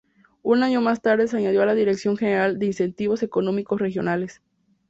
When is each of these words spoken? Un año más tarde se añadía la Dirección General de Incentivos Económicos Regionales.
Un 0.41 0.63
año 0.63 0.81
más 0.81 0.99
tarde 1.03 1.27
se 1.27 1.37
añadía 1.37 1.63
la 1.63 1.75
Dirección 1.75 2.17
General 2.17 2.57
de 2.57 2.65
Incentivos 2.65 3.21
Económicos 3.21 3.79
Regionales. 3.79 4.41